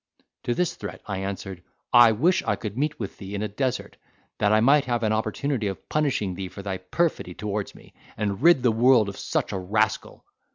To 0.45 0.55
this 0.55 0.73
threat 0.73 1.03
I 1.05 1.19
answered, 1.19 1.61
"I 1.93 2.11
wish 2.13 2.41
I 2.47 2.55
could 2.55 2.75
meet 2.75 2.99
with 2.99 3.19
thee 3.19 3.35
in 3.35 3.43
a 3.43 3.47
desert, 3.47 3.97
that 4.39 4.51
I 4.51 4.59
might 4.59 4.85
have 4.85 5.03
an 5.03 5.13
opportunity 5.13 5.67
of 5.67 5.87
punishing 5.89 6.33
thee 6.33 6.47
for 6.49 6.63
thy 6.63 6.77
perfidy 6.79 7.35
towards 7.35 7.75
me, 7.75 7.93
and 8.17 8.41
rid 8.41 8.63
the 8.63 8.71
world 8.71 9.09
of 9.09 9.19
such 9.19 9.51
a 9.51 9.59
rascal. 9.59 10.25